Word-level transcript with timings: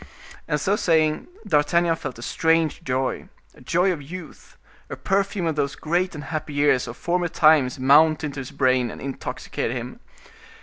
And 0.47 0.59
so 0.59 0.75
saying, 0.75 1.27
D'Artagnan 1.47 1.95
felt 1.95 2.17
a 2.17 2.23
strange 2.23 2.83
joy, 2.83 3.29
a 3.53 3.61
joy 3.61 3.91
of 3.93 4.01
youth, 4.01 4.57
a 4.89 4.95
perfume 4.95 5.45
of 5.45 5.55
those 5.55 5.75
great 5.75 6.15
and 6.15 6.23
happy 6.23 6.53
years 6.55 6.87
of 6.87 6.97
former 6.97 7.27
times 7.27 7.77
mount 7.77 8.23
into 8.23 8.39
his 8.39 8.49
brain 8.49 8.89
and 8.89 8.99
intoxicate 8.99 9.69
him. 9.69 9.99